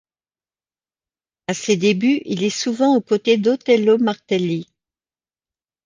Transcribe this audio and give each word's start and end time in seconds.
À 1.45 1.53
ses 1.53 1.77
débuts, 1.77 2.21
il 2.25 2.43
est 2.43 2.49
souvent 2.49 2.95
aux 2.95 3.01
côtés 3.01 3.37
d'Otello 3.37 3.99
Martelli. 3.99 4.65